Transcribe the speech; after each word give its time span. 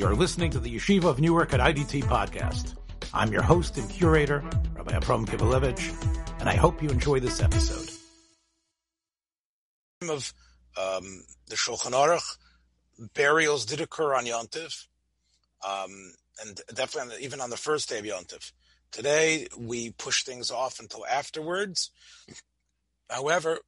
You're 0.00 0.16
listening 0.16 0.50
to 0.52 0.58
the 0.58 0.74
Yeshiva 0.74 1.04
of 1.04 1.20
Newark 1.20 1.52
at 1.52 1.60
IDT 1.60 2.04
podcast. 2.04 2.74
I'm 3.12 3.30
your 3.30 3.42
host 3.42 3.76
and 3.76 3.86
curator, 3.90 4.42
Rabbi 4.72 4.98
Avraham 4.98 5.26
Kivelevitz, 5.26 6.40
and 6.40 6.48
I 6.48 6.56
hope 6.56 6.82
you 6.82 6.88
enjoy 6.88 7.20
this 7.20 7.42
episode. 7.42 7.90
Of 10.08 10.32
um, 10.78 11.22
the 11.48 11.54
Shulchan 11.54 11.92
Aruch, 11.92 12.38
burials 13.12 13.66
did 13.66 13.82
occur 13.82 14.14
on 14.14 14.24
Yontif, 14.24 14.86
um, 15.68 16.14
and 16.46 16.58
definitely 16.72 17.22
even 17.22 17.42
on 17.42 17.50
the 17.50 17.58
first 17.58 17.90
day 17.90 17.98
of 17.98 18.06
Yontif. 18.06 18.52
Today 18.92 19.48
we 19.58 19.90
push 19.90 20.24
things 20.24 20.50
off 20.50 20.80
until 20.80 21.04
afterwards. 21.04 21.90
However, 23.10 23.58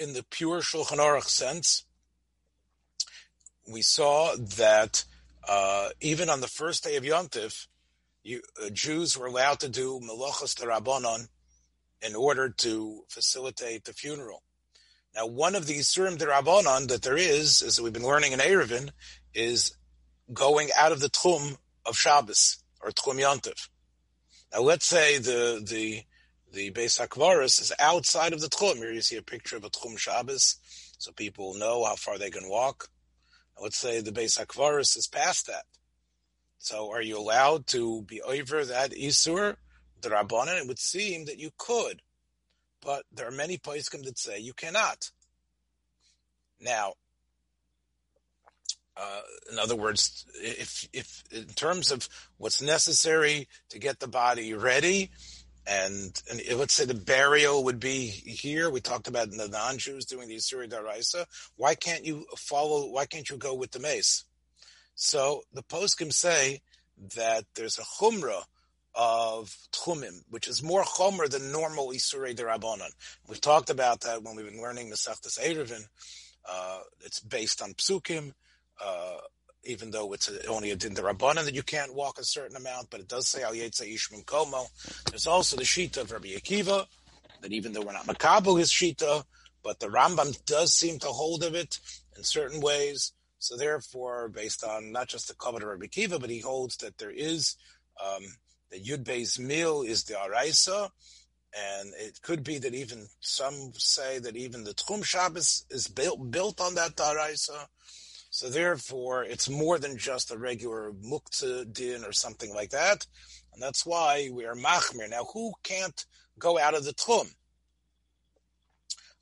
in 0.00 0.14
the 0.14 0.24
pure 0.32 0.62
Shulchan 0.62 0.98
Aruch 0.98 1.28
sense, 1.28 1.84
we 3.70 3.82
saw 3.82 4.34
that 4.34 5.04
uh, 5.48 5.88
even 6.00 6.28
on 6.28 6.40
the 6.40 6.46
first 6.46 6.84
day 6.84 6.96
of 6.96 7.04
Yontif, 7.04 7.66
you, 8.22 8.42
uh, 8.62 8.68
Jews 8.70 9.16
were 9.16 9.26
allowed 9.26 9.60
to 9.60 9.68
do 9.68 10.00
melachos 10.00 10.54
derabanan 10.54 11.28
in 12.02 12.14
order 12.14 12.50
to 12.50 13.02
facilitate 13.08 13.84
the 13.84 13.92
funeral. 13.92 14.42
Now, 15.14 15.26
one 15.26 15.54
of 15.54 15.66
the 15.66 15.78
isurim 15.78 16.18
derabanan 16.18 16.88
that 16.88 17.02
there 17.02 17.16
is, 17.16 17.62
as 17.62 17.80
we've 17.80 17.92
been 17.92 18.06
learning 18.06 18.32
in 18.32 18.40
Eruvin, 18.40 18.90
is 19.34 19.74
going 20.32 20.68
out 20.76 20.92
of 20.92 21.00
the 21.00 21.08
tchum 21.08 21.56
of 21.86 21.96
Shabbos 21.96 22.62
or 22.82 22.90
tchum 22.90 23.18
Yontif. 23.18 23.68
Now, 24.52 24.60
let's 24.60 24.86
say 24.86 25.18
the 25.18 25.62
the 25.66 26.02
the 26.52 26.70
Beis 26.70 27.00
Hakvaris 27.00 27.60
is 27.60 27.72
outside 27.78 28.32
of 28.32 28.40
the 28.40 28.48
tchum. 28.48 28.76
Here 28.76 28.92
you 28.92 29.00
see 29.00 29.16
a 29.16 29.22
picture 29.22 29.56
of 29.56 29.64
a 29.64 29.70
tchum 29.70 29.98
Shabbos, 29.98 30.56
so 30.98 31.12
people 31.12 31.54
know 31.54 31.84
how 31.84 31.96
far 31.96 32.18
they 32.18 32.30
can 32.30 32.48
walk. 32.48 32.88
Let's 33.60 33.78
say 33.78 34.00
the 34.00 34.12
Beis 34.12 34.38
Hakvaris 34.38 34.96
is 34.96 35.06
past 35.06 35.46
that. 35.46 35.64
So, 36.58 36.90
are 36.90 37.02
you 37.02 37.18
allowed 37.18 37.66
to 37.68 38.02
be 38.02 38.20
over 38.22 38.64
that 38.64 38.90
isur, 38.90 39.56
the 40.00 40.08
rabbanon? 40.08 40.60
It 40.60 40.68
would 40.68 40.78
seem 40.78 41.26
that 41.26 41.38
you 41.38 41.50
could, 41.56 42.02
but 42.80 43.04
there 43.12 43.28
are 43.28 43.32
many 43.32 43.58
poskim 43.58 44.04
that 44.04 44.18
say 44.18 44.38
you 44.38 44.52
cannot. 44.52 45.10
Now, 46.60 46.94
uh, 48.96 49.20
in 49.52 49.58
other 49.58 49.76
words, 49.76 50.26
if 50.34 50.88
if 50.92 51.22
in 51.30 51.46
terms 51.46 51.92
of 51.92 52.08
what's 52.38 52.60
necessary 52.60 53.46
to 53.70 53.78
get 53.78 54.00
the 54.00 54.08
body 54.08 54.54
ready, 54.54 55.10
and, 55.68 56.22
and 56.30 56.58
let's 56.58 56.74
say 56.74 56.84
the 56.84 56.94
burial 56.94 57.64
would 57.64 57.78
be 57.78 58.06
here. 58.06 58.70
We 58.70 58.80
talked 58.80 59.08
about 59.08 59.30
the 59.30 59.48
non-Jews 59.48 60.06
doing 60.06 60.28
the 60.28 60.36
Isuri 60.36 60.68
Daraisa. 60.70 61.26
Why 61.56 61.74
can't 61.74 62.04
you 62.06 62.24
follow? 62.36 62.90
Why 62.90 63.06
can't 63.06 63.28
you 63.28 63.36
go 63.36 63.54
with 63.54 63.72
the 63.72 63.80
mace? 63.80 64.24
So 64.94 65.42
the 65.52 65.62
poskim 65.62 66.12
say 66.12 66.62
that 67.14 67.44
there's 67.54 67.78
a 67.78 67.82
chumrah 67.82 68.42
of 68.94 69.56
tchumim, 69.72 70.22
which 70.28 70.48
is 70.48 70.62
more 70.62 70.82
chomer 70.82 71.28
than 71.28 71.52
normal 71.52 71.88
isurei 71.90 72.34
derabanan. 72.34 72.90
We've 73.28 73.40
talked 73.40 73.70
about 73.70 74.00
that 74.00 74.22
when 74.22 74.34
we've 74.34 74.50
been 74.50 74.60
learning 74.60 74.90
Masechtas 74.90 75.38
Eruvin. 75.38 75.84
Uh, 76.48 76.80
it's 77.04 77.20
based 77.20 77.62
on 77.62 77.74
psukim, 77.74 78.32
uh, 78.82 79.18
even 79.64 79.90
though 79.90 80.12
it's 80.12 80.28
a, 80.28 80.46
only 80.46 80.70
a 80.70 80.76
din 80.76 80.94
derabanan 80.94 81.44
that 81.44 81.54
you 81.54 81.62
can't 81.62 81.94
walk 81.94 82.18
a 82.18 82.24
certain 82.24 82.56
amount, 82.56 82.90
but 82.90 83.00
it 83.00 83.08
does 83.08 83.28
say 83.28 83.42
al 83.42 83.52
yetze 83.52 83.82
ish 83.82 84.10
mimkomo. 84.10 84.66
There's 85.10 85.26
also 85.26 85.56
the 85.56 85.64
shita 85.64 85.98
of 85.98 86.12
Rabbi 86.12 86.28
Akiva, 86.28 86.86
that 87.42 87.52
even 87.52 87.72
though 87.72 87.82
we're 87.82 87.92
not 87.92 88.06
makabel 88.06 88.58
his 88.58 88.70
shita, 88.70 89.24
but 89.62 89.80
the 89.80 89.88
Rambam 89.88 90.44
does 90.46 90.72
seem 90.74 90.98
to 91.00 91.08
hold 91.08 91.42
of 91.42 91.54
it 91.54 91.78
in 92.16 92.22
certain 92.22 92.60
ways. 92.60 93.12
So 93.38 93.56
therefore, 93.56 94.28
based 94.28 94.64
on 94.64 94.92
not 94.92 95.08
just 95.08 95.28
the 95.28 95.34
covenant 95.34 95.64
of 95.64 95.80
Rabbi 95.80 95.86
Akiva, 95.86 96.20
but 96.20 96.30
he 96.30 96.40
holds 96.40 96.76
that 96.78 96.98
there 96.98 97.10
is 97.10 97.56
um, 98.02 98.22
the 98.70 98.80
Yud 98.80 99.04
Beis 99.04 99.38
Mil 99.38 99.82
is 99.82 100.04
the 100.04 100.14
Araisa, 100.14 100.90
and 101.56 101.92
it 101.98 102.20
could 102.22 102.44
be 102.44 102.58
that 102.58 102.74
even 102.74 103.06
some 103.20 103.72
say 103.74 104.18
that 104.18 104.36
even 104.36 104.64
the 104.64 104.74
Tchum 104.74 105.04
Shabbos 105.04 105.64
is 105.70 105.88
built 105.88 106.30
built 106.30 106.60
on 106.60 106.74
that 106.74 106.96
Araisa. 106.96 107.66
So 108.38 108.48
therefore, 108.48 109.24
it's 109.24 109.50
more 109.50 109.80
than 109.80 109.98
just 109.98 110.30
a 110.30 110.38
regular 110.38 110.92
Muktzah 110.92 111.72
din 111.72 112.04
or 112.04 112.12
something 112.12 112.54
like 112.54 112.70
that, 112.70 113.04
and 113.52 113.60
that's 113.60 113.84
why 113.84 114.30
we 114.32 114.44
are 114.44 114.54
Machmir. 114.54 115.10
Now, 115.10 115.24
who 115.34 115.54
can't 115.64 116.06
go 116.38 116.56
out 116.56 116.74
of 116.74 116.84
the 116.84 116.92
Tchum? 116.92 117.34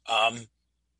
Um, 0.06 0.40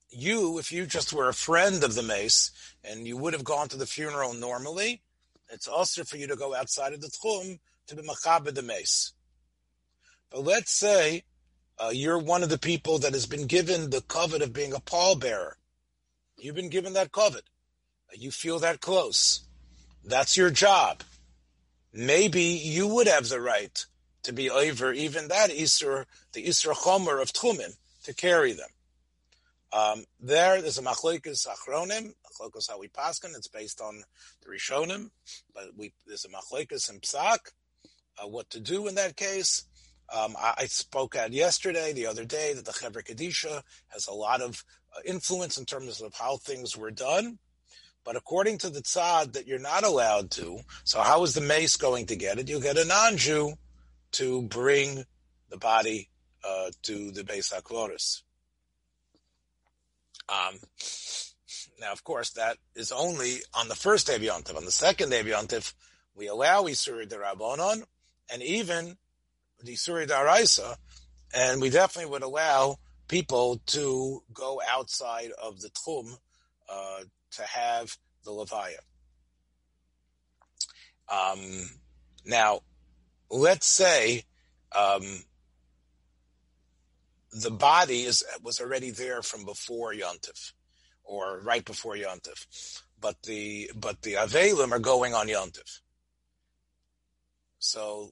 you, 0.09 0.59
if 0.59 0.73
you 0.73 0.87
just 0.87 1.13
were 1.13 1.29
a 1.29 1.35
friend 1.35 1.85
of 1.85 1.95
the 1.95 2.03
mace 2.03 2.53
and 2.83 3.07
you 3.07 3.19
would 3.19 3.35
have 3.35 3.45
gone 3.45 3.69
to 3.69 3.77
the 3.77 3.85
funeral 3.85 4.33
normally, 4.33 5.03
it's 5.51 5.69
also 5.69 6.03
for 6.03 6.17
you 6.17 6.27
to 6.27 6.37
go 6.37 6.55
outside 6.55 6.95
of 6.95 7.03
the 7.03 7.09
tchum 7.09 7.59
to 7.87 7.97
be 7.97 8.03
machaber 8.03 8.55
the 8.55 8.63
mace. 8.63 9.13
But 10.31 10.43
let's 10.43 10.73
say 10.73 11.25
uh, 11.79 11.91
you're 11.93 12.19
one 12.19 12.43
of 12.43 12.49
the 12.49 12.57
people 12.57 12.99
that 13.01 13.13
has 13.13 13.27
been 13.27 13.47
given 13.47 13.91
the 13.91 14.01
covet 14.01 14.41
of 14.41 14.55
being 14.55 14.73
a 14.73 14.81
pallbearer. 14.81 15.53
You've 16.39 16.57
been 16.57 16.71
given 16.71 16.95
that 16.95 17.13
covet. 17.13 17.45
You 18.15 18.31
feel 18.31 18.59
that 18.61 18.81
close. 18.81 19.41
That's 20.05 20.37
your 20.37 20.51
job. 20.51 21.03
Maybe 21.93 22.43
you 22.43 22.87
would 22.87 23.09
have 23.09 23.29
the 23.29 23.41
right 23.41 23.85
to 24.23 24.33
be 24.33 24.51
over 24.51 24.93
even 24.93 25.29
that 25.29 25.51
Isra, 25.51 26.05
the 26.33 26.45
Isra 26.45 26.75
Chomer 26.75 27.21
of 27.23 27.33
Tchumim, 27.33 27.77
to 28.05 28.15
carry 28.15 28.53
them. 28.53 28.69
Um, 29.73 30.05
there, 30.21 30.63
there's 30.63 30.79
a 30.79 30.83
machlokes 30.83 31.47
achronim, 31.47 32.15
machlokes 32.25 32.69
how 32.69 32.79
we 32.79 32.89
paskin. 32.89 33.37
It's 33.37 33.49
based 33.49 33.81
on 33.81 34.03
the 34.43 34.51
Rishonim, 34.51 35.11
but 35.55 35.65
we 35.77 35.93
there's 36.07 36.25
a 36.25 36.29
machlokes 36.29 36.91
in 36.91 37.01
psak. 37.01 37.39
Uh, 38.19 38.29
what 38.29 38.49
to 38.51 38.61
do 38.61 38.87
in 38.87 38.95
that 38.95 39.17
case? 39.17 39.65
Um, 40.13 40.37
I, 40.39 40.55
I, 40.59 40.67
spoke 40.67 41.17
out 41.17 41.33
yesterday, 41.33 41.93
the 41.93 42.07
other 42.07 42.25
day, 42.25 42.55
that 42.55 42.65
the 42.65 42.71
Chevra 42.71 43.05
Kadisha 43.05 43.63
has 43.89 44.07
a 44.07 44.13
lot 44.13 44.41
of 44.41 44.65
uh, 44.97 45.01
influence 45.05 45.59
in 45.59 45.65
terms 45.65 46.01
of 46.01 46.15
how 46.15 46.37
things 46.37 46.77
were 46.77 46.93
done. 46.93 47.39
But 48.07 48.15
according 48.15 48.59
to 48.59 48.71
the 48.71 48.83
tzad, 48.83 49.33
that 49.33 49.49
you're 49.49 49.59
not 49.59 49.83
allowed 49.85 50.31
to. 50.33 50.61
So 50.85 51.01
how 51.01 51.25
is 51.25 51.35
the 51.35 51.41
mace 51.41 51.77
going 51.77 52.07
to 52.07 52.15
get 52.15 52.39
it? 52.39 52.49
You'll 52.49 52.61
get 52.61 52.79
a 52.79 52.85
non-Jew 52.85 53.55
to 54.13 54.43
bring 54.43 55.05
the 55.51 55.57
body 55.57 56.09
uh, 56.45 56.71
to 56.83 57.11
the 57.11 57.23
Beis 57.23 57.53
HaKvoris. 57.53 58.23
Um, 60.29 60.55
now, 61.81 61.91
of 61.91 62.05
course, 62.05 62.31
that 62.35 62.59
is 62.77 62.93
only 62.93 63.39
on 63.53 63.69
the 63.69 63.75
first 63.75 64.07
day 64.07 64.15
of 64.15 64.23
Yontif. 64.23 64.57
On 64.57 64.65
the 64.65 64.71
second 64.71 65.11
day 65.11 65.19
of 65.19 65.27
Yontif, 65.27 65.75
we 66.15 66.29
allow 66.29 66.63
Isuri 66.63 67.09
Darabonon 67.09 67.83
and 68.33 68.41
even 68.41 68.97
the 69.65 69.75
Isuri 69.75 70.07
Daraisa, 70.07 70.77
and 71.35 71.61
we 71.61 71.71
definitely 71.71 72.11
would 72.13 72.23
allow 72.23 72.77
people 73.09 73.61
to 73.67 74.23
go 74.33 74.61
outside 74.69 75.33
of 75.43 75.61
the 75.61 75.71
Tchum 75.71 76.19
uh, 76.69 77.01
to 77.33 77.43
have 77.43 77.97
the 78.25 78.31
Levaya. 78.31 78.81
Um, 81.09 81.71
now, 82.25 82.61
let's 83.31 83.67
say 83.67 84.25
um, 84.77 85.25
the 87.33 87.51
body 87.51 88.03
is 88.03 88.25
was 88.43 88.61
already 88.61 88.91
there 88.91 89.23
from 89.23 89.45
before 89.45 89.93
Yontif, 89.93 90.53
or 91.05 91.41
right 91.41 91.65
before 91.65 91.95
Yontif, 91.95 92.81
but 93.01 93.17
the 93.23 93.71
but 93.75 94.03
the 94.03 94.15
Avelim 94.15 94.73
are 94.73 94.79
going 94.79 95.15
on 95.15 95.29
Yontif. 95.29 95.81
So 97.59 98.11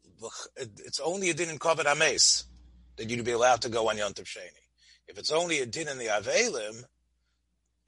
it's 0.56 1.00
only 1.00 1.30
a 1.30 1.34
din 1.34 1.50
in 1.50 1.58
Kavod 1.58 1.86
Ames 1.86 2.44
that 2.96 3.10
you'd 3.10 3.24
be 3.24 3.32
allowed 3.32 3.60
to 3.62 3.68
go 3.68 3.88
on 3.88 3.96
Yontif 3.96 4.26
Sheni. 4.26 4.64
If 5.06 5.18
it's 5.18 5.32
only 5.32 5.60
a 5.60 5.66
din 5.66 5.88
in 5.88 5.98
the 5.98 6.06
Avelim, 6.06 6.84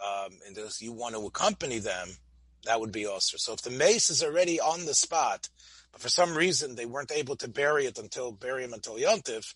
um, 0.05 0.33
and 0.47 0.57
you 0.81 0.93
want 0.93 1.15
to 1.15 1.27
accompany 1.27 1.79
them, 1.79 2.09
that 2.65 2.81
would 2.81 2.93
be 2.93 3.07
also. 3.07 3.37
So 3.37 3.53
if 3.53 3.63
the 3.63 3.71
mace 3.71 4.11
is 4.11 4.23
already 4.23 4.61
on 4.61 4.87
the 4.87 4.95
spot, 4.95 5.49
but 5.93 6.01
for 6.01 6.09
some 6.09 6.37
reason 6.37 6.75
they 6.75 6.87
weren't 6.87 7.13
able 7.13 7.37
to 7.37 7.49
bury 7.49 7.87
it 7.87 7.99
until 7.99 8.33
bury 8.33 8.65
him 8.65 8.73
until 8.73 8.97
Yontif, 8.97 9.55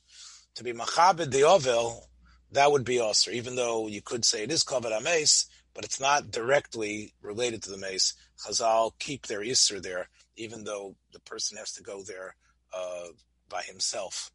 to 0.55 0.65
be 0.65 0.73
machabed 0.73 1.31
the 1.31 1.45
ovel, 1.45 2.09
that 2.53 2.73
would 2.73 2.85
be 2.85 2.97
osir, 2.97 3.33
even 3.33 3.57
though 3.57 3.87
you 3.87 4.03
could 4.03 4.25
say 4.25 4.43
it 4.43 4.51
is 4.51 4.65
kavod 4.65 4.93
ames, 4.93 5.47
but 5.75 5.85
it's 5.85 6.01
not 6.01 6.31
directly 6.31 7.15
related 7.23 7.63
to 7.63 7.71
the 7.71 7.79
mace. 7.79 8.15
Chazal 8.45 8.93
keep 8.99 9.27
their 9.27 9.41
isser 9.41 9.81
there, 9.81 10.09
even 10.37 10.65
though 10.65 10.97
the 11.13 11.21
person 11.21 11.59
has 11.59 11.73
to 11.73 11.83
go 11.83 12.03
there 12.03 12.35
uh, 12.77 13.09
by 13.49 13.63
himself. 13.63 14.31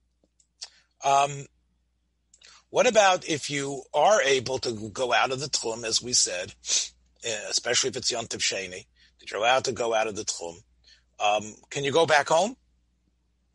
Um, 1.03 1.45
what 2.75 2.87
about 2.87 3.25
if 3.25 3.49
you 3.49 3.83
are 3.93 4.21
able 4.21 4.57
to 4.57 4.89
go 4.89 5.13
out 5.13 5.31
of 5.31 5.39
the 5.39 5.45
tchum, 5.45 5.85
as 5.85 6.01
we 6.01 6.11
said, 6.11 6.53
eh, 7.23 7.39
especially 7.49 7.89
if 7.89 7.95
it's 7.95 8.11
yontiv 8.11 8.41
sheni, 8.41 8.85
that 9.17 9.31
you're 9.31 9.39
allowed 9.39 9.63
to 9.63 9.71
go 9.71 9.93
out 9.93 10.07
of 10.07 10.17
the 10.17 10.25
tchum? 10.25 10.57
Um, 11.17 11.55
can 11.69 11.85
you 11.85 11.93
go 11.93 12.05
back 12.05 12.27
home? 12.27 12.57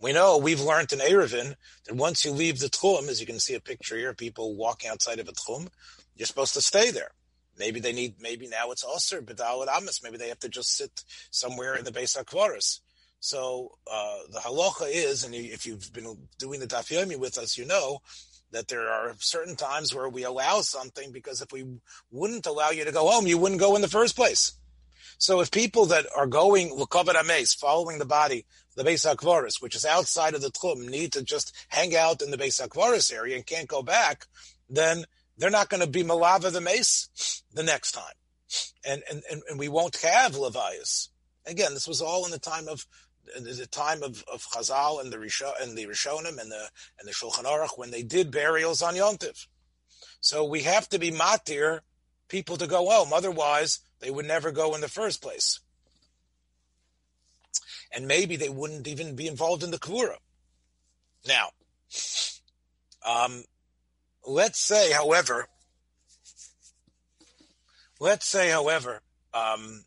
We 0.00 0.14
know 0.14 0.38
we've 0.38 0.62
learned 0.62 0.94
in 0.94 1.00
Eruvin 1.00 1.54
that 1.84 1.96
once 1.96 2.24
you 2.24 2.30
leave 2.30 2.60
the 2.60 2.68
tchum, 2.68 3.08
as 3.08 3.20
you 3.20 3.26
can 3.26 3.38
see 3.38 3.52
a 3.52 3.60
picture 3.60 3.98
here, 3.98 4.14
people 4.14 4.56
walking 4.56 4.90
outside 4.90 5.18
of 5.18 5.28
a 5.28 5.32
tchum, 5.32 5.68
you're 6.16 6.24
supposed 6.24 6.54
to 6.54 6.62
stay 6.62 6.90
there. 6.90 7.10
Maybe 7.58 7.78
they 7.78 7.92
need, 7.92 8.14
maybe 8.22 8.48
now 8.48 8.70
it's 8.70 8.84
also 8.84 9.20
B'dal 9.20 9.68
Amis. 9.68 10.02
Maybe 10.02 10.16
they 10.16 10.30
have 10.30 10.38
to 10.38 10.48
just 10.48 10.74
sit 10.78 11.04
somewhere 11.30 11.74
in 11.74 11.84
the 11.84 11.92
Beis 11.92 12.16
HaKvaris. 12.16 12.80
So 13.22 13.72
uh, 13.86 14.20
the 14.32 14.38
halacha 14.38 14.90
is, 14.90 15.24
and 15.24 15.34
if 15.34 15.66
you've 15.66 15.92
been 15.92 16.16
doing 16.38 16.60
the 16.60 16.66
Daf 16.66 16.88
Yomi 16.88 17.18
with 17.18 17.36
us, 17.36 17.58
you 17.58 17.66
know 17.66 18.00
that 18.52 18.68
there 18.68 18.88
are 18.88 19.14
certain 19.18 19.56
times 19.56 19.94
where 19.94 20.08
we 20.08 20.24
allow 20.24 20.60
something 20.60 21.12
because 21.12 21.40
if 21.40 21.52
we 21.52 21.64
wouldn't 22.10 22.46
allow 22.46 22.70
you 22.70 22.84
to 22.84 22.92
go 22.92 23.08
home, 23.08 23.26
you 23.26 23.38
wouldn't 23.38 23.60
go 23.60 23.76
in 23.76 23.82
the 23.82 23.88
first 23.88 24.16
place. 24.16 24.52
So 25.18 25.40
if 25.40 25.50
people 25.50 25.86
that 25.86 26.06
are 26.16 26.26
going 26.26 26.72
l'kavod 26.72 27.14
ames, 27.14 27.54
following 27.54 27.98
the 27.98 28.06
body, 28.06 28.46
the 28.74 28.84
Beis 28.84 29.06
Hakvaris, 29.06 29.60
which 29.60 29.76
is 29.76 29.84
outside 29.84 30.34
of 30.34 30.40
the 30.40 30.50
Tchum, 30.50 30.88
need 30.88 31.12
to 31.12 31.22
just 31.22 31.54
hang 31.68 31.94
out 31.94 32.22
in 32.22 32.30
the 32.30 32.38
Beis 32.38 32.60
Hakvaris 32.60 33.12
area 33.12 33.36
and 33.36 33.44
can't 33.46 33.68
go 33.68 33.82
back, 33.82 34.26
then 34.68 35.04
they're 35.36 35.50
not 35.50 35.68
going 35.68 35.82
to 35.82 35.86
be 35.86 36.02
malava 36.02 36.50
the 36.50 36.60
mace 36.60 37.42
the 37.52 37.62
next 37.62 37.92
time. 37.92 38.14
And, 38.84 39.02
and, 39.10 39.22
and, 39.30 39.42
and 39.48 39.58
we 39.58 39.68
won't 39.68 39.96
have 39.96 40.32
levias. 40.32 41.08
Again, 41.46 41.74
this 41.74 41.88
was 41.88 42.00
all 42.00 42.24
in 42.24 42.30
the 42.30 42.38
time 42.38 42.68
of 42.68 42.86
the 43.38 43.66
time 43.66 44.02
of, 44.02 44.24
of 44.32 44.44
Chazal 44.44 45.00
and 45.00 45.12
the 45.12 45.16
Risho, 45.16 45.50
and 45.60 45.76
the 45.76 45.86
Rishonim 45.86 46.40
and 46.40 46.50
the 46.50 46.68
and 46.98 47.08
the 47.08 47.12
Shulchan 47.12 47.44
Aruch 47.44 47.76
when 47.76 47.90
they 47.90 48.02
did 48.02 48.30
burials 48.30 48.82
on 48.82 48.94
Yontif. 48.94 49.46
So 50.20 50.44
we 50.44 50.62
have 50.62 50.88
to 50.90 50.98
be 50.98 51.10
matir 51.10 51.80
people 52.28 52.56
to 52.58 52.66
go 52.66 52.88
home. 52.88 53.12
Otherwise, 53.12 53.80
they 54.00 54.10
would 54.10 54.26
never 54.26 54.50
go 54.50 54.74
in 54.74 54.80
the 54.80 54.88
first 54.88 55.22
place. 55.22 55.60
And 57.92 58.06
maybe 58.06 58.36
they 58.36 58.48
wouldn't 58.48 58.86
even 58.86 59.16
be 59.16 59.26
involved 59.26 59.62
in 59.62 59.70
the 59.70 59.78
Kavura. 59.78 60.16
Now, 61.26 61.48
um, 63.04 63.44
let's 64.26 64.60
say, 64.60 64.92
however, 64.92 65.48
let's 67.98 68.26
say, 68.26 68.50
however, 68.50 69.00
um, 69.34 69.84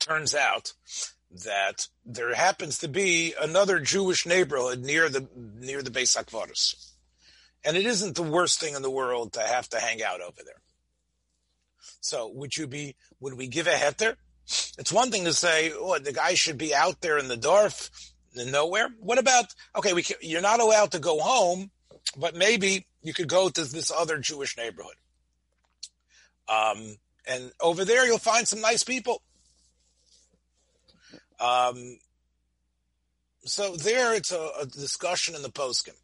turns 0.00 0.34
out 0.34 0.72
that 1.44 1.86
there 2.04 2.34
happens 2.34 2.78
to 2.78 2.88
be 2.88 3.34
another 3.40 3.78
Jewish 3.78 4.26
neighborhood 4.26 4.80
near 4.80 5.08
the 5.08 5.28
near 5.34 5.82
the 5.82 5.90
Beis 5.90 6.16
Hakvaros. 6.16 6.90
And 7.64 7.76
it 7.76 7.86
isn't 7.86 8.16
the 8.16 8.22
worst 8.22 8.58
thing 8.60 8.74
in 8.74 8.82
the 8.82 8.90
world 8.90 9.34
to 9.34 9.40
have 9.40 9.68
to 9.68 9.78
hang 9.78 10.02
out 10.02 10.20
over 10.20 10.42
there. 10.44 10.60
So 12.00 12.28
would 12.28 12.56
you 12.56 12.66
be, 12.66 12.96
would 13.20 13.34
we 13.34 13.46
give 13.46 13.66
a 13.66 13.72
heter? 13.72 14.16
It's 14.78 14.92
one 14.92 15.10
thing 15.10 15.24
to 15.26 15.32
say, 15.32 15.72
oh, 15.72 15.98
the 15.98 16.12
guy 16.12 16.34
should 16.34 16.58
be 16.58 16.74
out 16.74 17.00
there 17.00 17.18
in 17.18 17.28
the 17.28 17.36
Dorf, 17.36 17.90
in 18.34 18.50
nowhere. 18.50 18.88
What 18.98 19.18
about, 19.18 19.54
okay, 19.76 19.92
we 19.92 20.02
can, 20.02 20.16
you're 20.22 20.40
not 20.40 20.60
allowed 20.60 20.92
to 20.92 20.98
go 20.98 21.20
home, 21.20 21.70
but 22.16 22.34
maybe 22.34 22.86
you 23.02 23.12
could 23.12 23.28
go 23.28 23.48
to 23.48 23.64
this 23.64 23.90
other 23.90 24.18
Jewish 24.18 24.56
neighborhood. 24.56 24.94
Um, 26.48 26.96
and 27.26 27.52
over 27.60 27.84
there 27.84 28.06
you'll 28.06 28.18
find 28.18 28.48
some 28.48 28.60
nice 28.60 28.82
people. 28.82 29.22
Um, 31.40 31.98
so 33.44 33.74
there 33.76 34.14
it's 34.14 34.32
a, 34.32 34.50
a 34.60 34.66
discussion 34.66 35.34
in 35.34 35.42
the 35.42 35.48
poskim. 35.48 35.96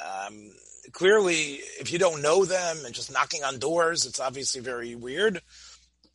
Um, 0.00 0.52
clearly, 0.92 1.60
if 1.80 1.92
you 1.92 1.98
don't 1.98 2.22
know 2.22 2.44
them 2.44 2.78
and 2.84 2.94
just 2.94 3.12
knocking 3.12 3.44
on 3.44 3.58
doors, 3.58 4.04
it's 4.04 4.20
obviously 4.20 4.60
very 4.60 4.94
weird. 4.94 5.40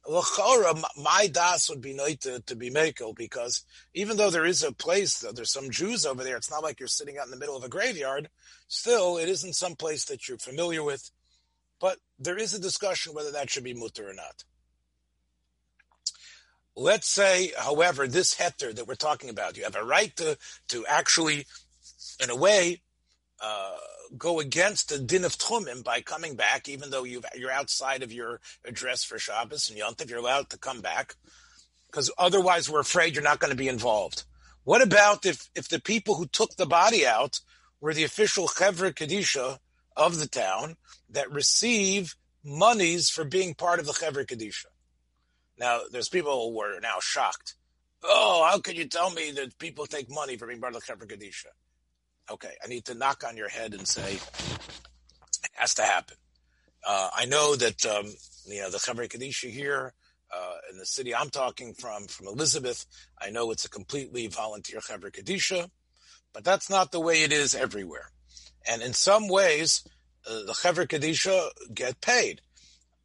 L'chora, 0.08 0.82
my 0.96 1.28
das 1.28 1.70
would 1.70 1.82
be 1.82 1.94
nice 1.94 2.18
to, 2.18 2.40
to 2.42 2.56
be 2.56 2.70
makel 2.70 3.14
because 3.14 3.64
even 3.94 4.16
though 4.16 4.30
there 4.30 4.46
is 4.46 4.64
a 4.64 4.72
place, 4.72 5.20
there's 5.20 5.52
some 5.52 5.70
Jews 5.70 6.06
over 6.06 6.24
there, 6.24 6.38
it's 6.38 6.52
not 6.52 6.64
like 6.64 6.80
you're 6.80 6.88
sitting 6.88 7.18
out 7.18 7.26
in 7.26 7.32
the 7.32 7.38
middle 7.38 7.58
of 7.58 7.64
a 7.64 7.70
graveyard. 7.70 8.30
Still, 8.70 9.18
it 9.18 9.28
isn't 9.28 9.56
some 9.56 9.76
place 9.76 10.06
that 10.06 10.28
you're 10.28 10.38
familiar 10.38 10.82
with. 10.82 11.12
But 11.80 11.98
there 12.18 12.38
is 12.38 12.54
a 12.54 12.60
discussion 12.60 13.14
whether 13.14 13.32
that 13.32 13.50
should 13.50 13.64
be 13.64 13.74
mutter 13.74 14.10
or 14.10 14.14
not. 14.14 14.44
Let's 16.80 17.08
say, 17.08 17.54
however, 17.58 18.08
this 18.08 18.36
heter 18.36 18.76
that 18.76 18.88
we're 18.88 18.94
talking 18.94 19.32
about, 19.32 19.58
you 19.58 19.64
have 19.64 19.76
a 19.76 19.84
right 19.84 20.16
to, 20.18 20.38
to 20.68 20.86
actually, 20.86 21.48
in 22.24 22.30
a 22.30 22.36
way, 22.36 22.82
uh, 23.42 23.78
go 24.16 24.40
against 24.40 24.90
the 24.90 25.00
din 25.00 25.26
of 25.26 25.36
Tchumim 25.36 25.84
by 25.84 26.02
coming 26.02 26.36
back, 26.36 26.70
even 26.70 26.92
though 26.92 27.04
you 27.04 27.24
are 27.44 27.52
outside 27.52 28.04
of 28.04 28.14
your 28.14 28.40
address 28.64 29.04
for 29.04 29.18
Shabbos 29.18 29.70
and 29.70 29.78
Yom 29.80 29.96
Yontif, 29.96 30.12
you're 30.12 30.20
allowed 30.20 30.52
to 30.52 30.60
come 30.60 30.82
back, 30.82 31.16
because 31.88 32.12
otherwise 32.16 32.70
we're 32.70 32.80
afraid 32.82 33.16
you're 33.16 33.24
not 33.24 33.40
going 33.40 33.52
to 33.52 33.58
be 33.58 33.68
involved. 33.68 34.26
What 34.64 34.84
about 34.84 35.26
if, 35.26 35.50
if 35.56 35.70
the 35.70 35.82
people 35.82 36.14
who 36.14 36.28
took 36.28 36.58
the 36.58 36.68
body 36.68 37.08
out 37.08 37.40
were 37.82 37.96
the 37.96 38.04
official 38.04 38.48
Chevra 38.48 38.94
Kadisha 38.94 39.58
of 39.96 40.20
the 40.20 40.28
town 40.28 40.76
that 41.10 41.32
receive 41.32 42.16
monies 42.44 43.10
for 43.10 43.24
being 43.24 43.56
part 43.56 43.80
of 43.80 43.88
the 43.88 43.94
Chevra 43.94 44.28
Kadisha? 44.28 44.66
Now, 45.60 45.82
there's 45.92 46.10
people 46.10 46.52
who 46.52 46.62
are 46.62 46.80
now 46.80 46.98
shocked. 47.00 47.56
Oh, 48.04 48.48
how 48.50 48.60
could 48.60 48.78
you 48.78 48.86
tell 48.86 49.10
me 49.10 49.32
that 49.32 49.58
people 49.58 49.86
take 49.86 50.10
money 50.10 50.38
for 50.38 50.48
being 50.48 50.62
part 50.62 50.76
of 50.76 50.82
the 50.82 50.94
Chevra 50.94 51.08
Kadisha? 51.08 51.48
okay, 52.32 52.52
I 52.64 52.68
need 52.68 52.86
to 52.86 52.94
knock 52.94 53.24
on 53.28 53.38
your 53.38 53.50
head 53.50 53.74
and 53.74 53.88
say, 53.88 54.14
it 54.16 55.52
has 55.54 55.74
to 55.76 55.84
happen. 55.84 56.18
Uh, 56.86 57.10
I 57.16 57.26
know 57.26 57.56
that, 57.56 57.86
um, 57.86 58.06
you 58.46 58.62
know, 58.62 58.70
the 58.70 58.78
Chevra 58.78 59.08
Kadisha 59.08 59.50
here, 59.50 59.94
uh, 60.34 60.56
in 60.72 60.78
the 60.78 60.86
city 60.86 61.16
I'm 61.16 61.30
talking 61.30 61.74
from, 61.74 62.08
from 62.08 62.28
Elizabeth, 62.28 62.86
I 63.22 63.30
know 63.30 63.52
it's 63.52 63.66
a 63.66 63.70
completely 63.70 64.28
volunteer 64.28 64.80
Chevra 64.80 65.12
Kadisha, 65.12 65.70
but 66.34 66.44
that's 66.44 66.70
not 66.70 66.92
the 66.92 67.00
way 67.00 67.24
it 67.24 67.32
is 67.32 67.56
everywhere. 67.56 68.12
And 68.70 68.82
in 68.82 68.94
some 68.94 69.28
ways, 69.30 69.88
uh, 70.30 70.44
the 70.46 70.54
Chevra 70.54 70.88
Kadisha 70.88 71.50
get 71.74 72.02
paid. 72.02 72.42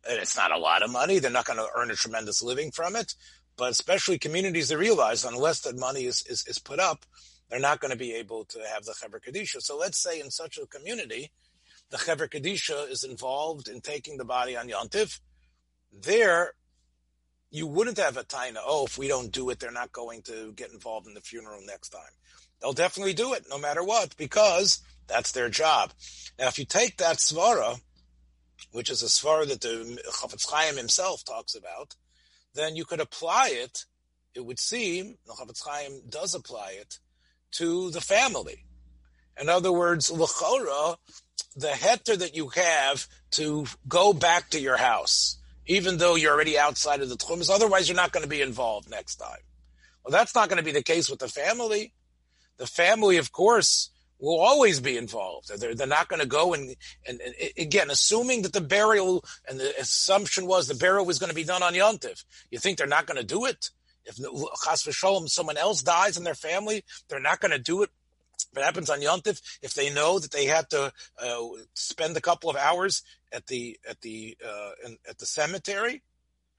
It's 0.09 0.37
not 0.37 0.53
a 0.53 0.59
lot 0.59 0.83
of 0.83 0.91
money. 0.91 1.19
They're 1.19 1.31
not 1.31 1.45
going 1.45 1.59
to 1.59 1.69
earn 1.77 1.91
a 1.91 1.95
tremendous 1.95 2.43
living 2.43 2.71
from 2.71 2.97
it. 2.97 3.15
But 3.57 3.71
especially 3.71 4.19
communities 4.19 4.69
that 4.69 4.79
realize 4.79 5.25
unless 5.25 5.61
that 5.61 5.79
money 5.79 6.07
is, 6.07 6.25
is, 6.29 6.45
is 6.47 6.59
put 6.59 6.81
up, 6.81 7.05
they're 7.49 7.61
not 7.61 7.81
going 7.81 7.91
to 7.91 7.99
be 7.99 8.15
able 8.15 8.45
to 8.47 8.59
have 8.73 8.85
the 8.85 8.93
Chevra 8.93 9.21
Kadisha. 9.23 9.61
So 9.61 9.77
let's 9.77 10.03
say 10.03 10.19
in 10.19 10.31
such 10.31 10.59
a 10.59 10.67
community, 10.67 11.31
the 11.91 11.99
Chevra 11.99 12.29
Kadisha 12.29 12.91
is 12.91 13.05
involved 13.05 13.69
in 13.69 13.81
taking 13.83 14.17
the 14.17 14.25
body 14.25 14.57
on 14.57 14.69
Yontif. 14.69 15.21
There, 15.93 16.55
you 17.51 17.67
wouldn't 17.67 17.99
have 17.99 18.17
a 18.17 18.25
taina, 18.25 18.57
oh, 18.65 18.87
if 18.87 18.97
we 18.97 19.09
don't 19.09 19.31
do 19.31 19.51
it, 19.51 19.61
they're 19.61 19.71
not 19.71 19.93
going 19.93 20.23
to 20.23 20.53
get 20.57 20.73
involved 20.73 21.07
in 21.07 21.13
the 21.13 21.21
funeral 21.21 21.61
next 21.67 21.91
time. 21.91 22.01
They'll 22.61 22.73
definitely 22.73 23.13
do 23.13 23.35
it 23.35 23.45
no 23.51 23.59
matter 23.59 23.85
what, 23.85 24.17
because 24.17 24.81
that's 25.07 25.33
their 25.33 25.51
job. 25.51 25.93
Now, 26.39 26.49
if 26.49 26.59
you 26.59 26.65
take 26.65 26.97
that 26.97 27.19
svara, 27.19 27.79
which 28.71 28.91
is 28.91 29.03
a 29.03 29.07
svara 29.07 29.49
that 29.49 29.61
the 29.61 30.01
Chafetz 30.13 30.49
Chaim 30.49 30.77
himself 30.77 31.25
talks 31.25 31.55
about, 31.55 31.97
then 32.55 32.77
you 32.77 32.85
could 32.85 33.01
apply 33.01 33.51
it. 33.53 33.85
It 34.35 34.45
would 34.45 34.59
seem 34.59 35.17
the 35.27 35.33
Chafetz 35.33 35.63
Chaim 35.67 36.03
does 36.09 36.35
apply 36.35 36.77
it 36.81 36.99
to 37.53 37.91
the 37.91 38.01
family. 38.01 38.65
In 39.41 39.49
other 39.49 39.73
words, 39.73 40.11
l'chora, 40.11 40.97
the 41.57 41.69
heter 41.69 42.19
that 42.19 42.37
you 42.37 42.49
have 42.49 43.07
to 43.33 43.67
go 43.89 44.13
back 44.13 44.51
to 44.51 44.61
your 44.61 44.77
house, 44.77 45.39
even 45.67 45.99
though 45.99 46.17
you're 46.17 46.33
already 46.33 46.59
outside 46.59 47.01
of 47.01 47.09
the 47.09 47.17
tchumas, 47.17 47.51
otherwise 47.51 47.89
you're 47.89 47.97
not 47.97 48.13
going 48.13 48.25
to 48.25 48.29
be 48.29 48.41
involved 48.41 48.91
next 48.91 49.17
time. 49.17 49.41
Well, 50.05 50.13
that's 50.13 50.35
not 50.35 50.49
going 50.49 50.59
to 50.59 50.65
be 50.65 50.73
the 50.73 50.83
case 50.83 51.09
with 51.09 51.21
the 51.21 51.29
family. 51.29 51.93
The 52.57 52.67
family, 52.67 53.17
of 53.19 53.33
course, 53.33 53.91
will 54.23 54.41
always 54.41 54.81
be 54.81 54.97
involved. 54.97 55.51
They're, 55.59 55.75
they're 55.75 55.87
not 55.87 56.09
going 56.09 56.23
to 56.23 56.29
go 56.29 56.55
and, 56.55 56.77
and, 57.07 57.21
and, 57.21 57.35
again, 57.59 57.91
assuming 57.91 58.43
that 58.43 58.53
the 58.53 58.61
burial 58.61 59.25
and 59.49 59.59
the 59.59 59.79
assumption 59.79 60.47
was 60.47 60.69
the 60.69 60.75
burial 60.75 61.05
was 61.05 61.19
going 61.19 61.31
to 61.31 61.35
be 61.37 61.45
done 61.45 61.63
on 61.63 61.75
Yontif. 61.75 62.25
You 62.51 62.59
think 62.59 62.79
they're 62.79 62.87
not 62.87 63.07
going 63.07 63.19
to 63.19 63.27
do 63.27 63.45
it? 63.45 63.71
If 64.05 64.17
chas 64.17 64.85
v'sholem, 64.85 65.29
someone 65.29 65.57
else 65.57 65.83
dies 65.83 66.17
in 66.17 66.25
their 66.25 66.35
family, 66.35 66.85
they're 67.09 67.21
not 67.21 67.41
going 67.41 67.51
to 67.51 67.59
do 67.59 67.83
it. 67.83 67.91
If 68.53 68.59
it 68.59 68.65
happens 68.65 68.91
on 68.91 69.01
Yontif, 69.01 69.41
if 69.61 69.75
they 69.75 69.93
know 69.93 70.19
that 70.19 70.31
they 70.31 70.47
had 70.47 70.71
to 70.71 70.93
uh, 71.21 71.47
spend 71.75 72.17
a 72.17 72.21
couple 72.21 72.49
of 72.49 72.57
hours 72.57 73.03
at 73.33 73.47
the 73.47 73.79
at 73.89 74.01
the 74.03 74.37
uh, 74.45 74.71
in, 74.85 74.99
at 75.09 75.19
the 75.19 75.27
cemetery, 75.27 76.03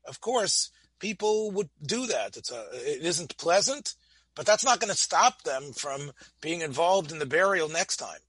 of 0.06 0.20
course, 0.22 0.72
people 1.00 1.52
would 1.52 1.70
do 1.86 2.08
that. 2.08 2.38
It's 2.38 2.52
a, 2.52 2.66
it 2.74 3.04
isn't 3.04 3.38
pleasant, 3.38 3.96
but 4.36 4.46
that's 4.46 4.66
not 4.66 4.80
going 4.80 4.92
to 4.92 4.98
stop 4.98 5.44
them 5.44 5.74
from 5.74 6.12
being 6.42 6.62
involved 6.62 7.12
in 7.12 7.20
the 7.20 7.26
burial 7.26 7.70
next 7.70 7.98
time. 7.98 8.20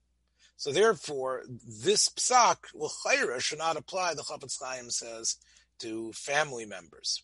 So 0.57 0.71
therefore, 0.71 1.43
this 1.47 2.09
psak 2.09 2.57
l'chayra 2.73 3.41
should 3.41 3.57
not 3.57 3.77
apply. 3.77 4.13
The 4.13 4.21
Chafetz 4.21 4.57
Chaim 4.61 4.89
says 4.89 5.37
to 5.79 6.13
family 6.13 6.65
members 6.65 7.23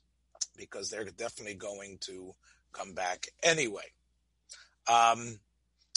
because 0.57 0.89
they're 0.89 1.05
definitely 1.05 1.55
going 1.55 1.97
to 2.01 2.35
come 2.73 2.93
back 2.93 3.27
anyway. 3.41 3.93
Um, 4.87 5.39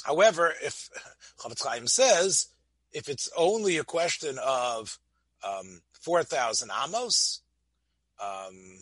however, 0.05 0.53
if 0.63 0.91
Chafetz 1.39 1.65
Chaim 1.65 1.87
says 1.87 2.49
if 2.93 3.09
it's 3.09 3.29
only 3.37 3.79
a 3.79 3.85
question 3.85 4.39
of 4.43 4.99
um, 5.43 5.83
four 5.93 6.23
thousand 6.23 6.71
amos 6.71 7.41
um, 8.23 8.79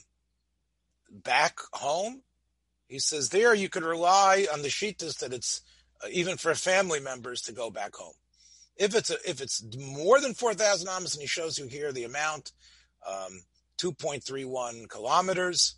back 1.10 1.58
home, 1.72 2.22
he 2.92 2.98
says 2.98 3.30
there 3.30 3.54
you 3.54 3.70
could 3.70 3.84
rely 3.84 4.46
on 4.52 4.60
the 4.60 4.68
shitas 4.68 5.18
that 5.20 5.32
it's 5.32 5.62
uh, 6.04 6.08
even 6.12 6.36
for 6.36 6.54
family 6.54 7.00
members 7.00 7.40
to 7.40 7.52
go 7.52 7.70
back 7.70 7.94
home. 7.96 8.12
If 8.76 8.94
it's 8.94 9.08
a, 9.08 9.16
if 9.26 9.40
it's 9.40 9.64
more 9.78 10.20
than 10.20 10.34
four 10.34 10.52
thousand 10.52 10.88
amas, 10.88 11.14
and 11.14 11.22
he 11.22 11.26
shows 11.26 11.58
you 11.58 11.66
here 11.66 11.90
the 11.90 12.04
amount, 12.04 12.52
um, 13.08 13.44
two 13.78 13.92
point 13.92 14.22
three 14.22 14.44
one 14.44 14.86
kilometers. 14.88 15.76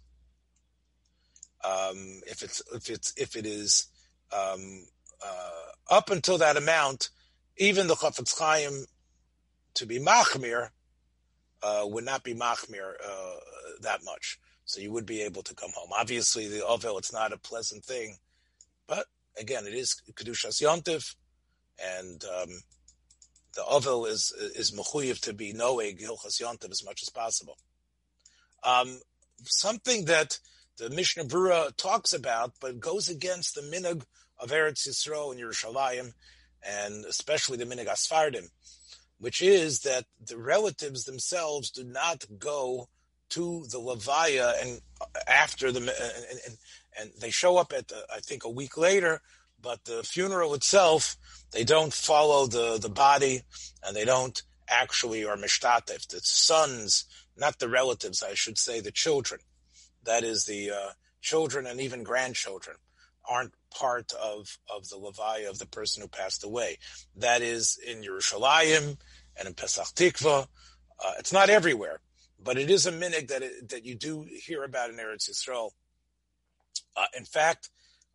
Um, 1.62 2.20
if 2.26 2.42
it's 2.42 2.60
if 2.74 2.90
it's 2.90 3.14
if 3.16 3.36
it 3.36 3.46
is 3.46 3.86
um, 4.32 4.84
uh, 5.24 5.94
up 5.94 6.10
until 6.10 6.38
that 6.38 6.56
amount, 6.56 7.10
even 7.56 7.86
the 7.86 7.94
Chafetz 7.94 8.36
Chaim 8.36 8.86
to 9.74 9.86
be 9.86 10.00
machmir 10.00 10.70
uh, 11.62 11.84
would 11.84 12.04
not 12.04 12.24
be 12.24 12.34
machmir 12.34 12.94
uh, 13.08 13.36
that 13.82 14.00
much. 14.04 14.40
So 14.64 14.80
you 14.80 14.92
would 14.92 15.06
be 15.06 15.22
able 15.22 15.42
to 15.42 15.54
come 15.54 15.70
home. 15.74 15.90
Obviously, 15.96 16.48
the 16.48 16.66
ovel 16.66 16.98
it's 16.98 17.12
not 17.12 17.32
a 17.32 17.38
pleasant 17.38 17.84
thing, 17.84 18.16
but 18.86 19.06
again, 19.38 19.66
it 19.66 19.74
is 19.74 20.00
kedushas 20.14 20.62
yontif, 20.62 21.14
and 21.78 22.24
um, 22.24 22.48
the 23.54 23.64
ovel 23.64 24.06
is 24.06 24.32
is 24.54 24.72
mechuyev 24.72 25.20
to 25.20 25.32
be 25.32 25.52
noeg 25.52 26.00
hilchas 26.00 26.40
yontif 26.40 26.70
as 26.70 26.84
much 26.84 27.02
as 27.02 27.10
possible. 27.10 27.58
Um, 28.62 29.00
something 29.44 30.06
that 30.06 30.38
the 30.78 30.90
Mishnah 30.90 31.24
Brura 31.24 31.76
talks 31.76 32.12
about, 32.12 32.52
but 32.60 32.80
goes 32.80 33.08
against 33.08 33.54
the 33.54 33.60
minhag 33.60 34.02
of 34.38 34.50
Eretz 34.50 34.88
Yisrael 34.88 35.32
and 35.32 35.40
Yerushalayim, 35.40 36.14
and 36.66 37.04
especially 37.04 37.58
the 37.58 37.64
minhag 37.64 37.86
Asfardim, 37.86 38.48
which 39.18 39.42
is 39.42 39.80
that 39.80 40.06
the 40.24 40.38
relatives 40.38 41.04
themselves 41.04 41.70
do 41.70 41.84
not 41.84 42.24
go 42.38 42.88
to 43.30 43.64
the 43.70 43.78
Levaya 43.78 44.52
and 44.62 44.80
after 45.26 45.72
the 45.72 45.80
and, 45.80 46.38
and, 46.46 46.58
and 46.98 47.10
they 47.20 47.30
show 47.30 47.56
up 47.56 47.72
at 47.76 47.88
the, 47.88 48.04
I 48.14 48.20
think 48.20 48.44
a 48.44 48.50
week 48.50 48.76
later, 48.76 49.20
but 49.60 49.84
the 49.84 50.02
funeral 50.02 50.54
itself 50.54 51.16
they 51.52 51.64
don't 51.64 51.92
follow 51.92 52.46
the 52.46 52.78
the 52.78 52.88
body 52.88 53.42
and 53.82 53.96
they 53.96 54.04
don't 54.04 54.42
actually 54.68 55.24
are 55.24 55.36
mishtatif. 55.36 56.08
The 56.08 56.20
sons, 56.22 57.04
not 57.36 57.58
the 57.58 57.68
relatives, 57.68 58.22
I 58.22 58.34
should 58.34 58.58
say, 58.58 58.80
the 58.80 58.90
children. 58.90 59.40
That 60.04 60.24
is 60.24 60.44
the 60.44 60.70
uh, 60.70 60.90
children 61.20 61.66
and 61.66 61.80
even 61.80 62.02
grandchildren 62.02 62.76
aren't 63.28 63.54
part 63.70 64.12
of 64.12 64.58
of 64.68 64.88
the 64.88 64.96
levaya 64.96 65.48
of 65.48 65.58
the 65.58 65.66
person 65.66 66.02
who 66.02 66.08
passed 66.08 66.44
away. 66.44 66.78
That 67.16 67.42
is 67.42 67.78
in 67.86 68.02
Yerushalayim 68.02 68.98
and 69.36 69.48
in 69.48 69.54
Petach 69.54 69.94
Tikva. 69.94 70.46
Uh, 71.04 71.12
it's 71.18 71.32
not 71.32 71.50
everywhere, 71.50 72.00
but 72.44 72.58
it 72.58 72.70
is 72.70 72.86
a 72.86 72.92
minig 72.92 73.28
that 73.28 73.42
it, 73.42 73.68
that 73.70 73.84
you 73.84 73.94
do 73.94 74.26
hear 74.28 74.62
about 74.64 74.90
in 74.90 74.96
Eretz 74.96 75.30
Yisrael. 75.30 75.70
Uh, 76.96 77.06
in 77.16 77.24
fact, 77.24 77.70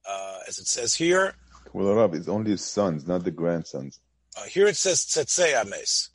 uh, 0.07 0.39
as 0.47 0.59
it 0.59 0.67
says 0.67 0.95
here, 0.95 1.35
well, 1.73 1.93
Rab, 1.93 2.13
it's 2.13 2.27
only 2.27 2.51
his 2.51 2.63
sons, 2.63 3.07
not 3.07 3.23
the 3.23 3.31
grandsons. 3.31 3.99
Uh, 4.37 4.43
here 4.43 4.67
it 4.67 4.75
says 4.75 5.05
tzetzei 5.05 5.53
ames. 5.59 6.09